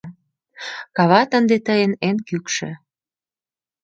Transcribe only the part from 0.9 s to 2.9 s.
Кават ынде тыйын эн кӱкшӧ.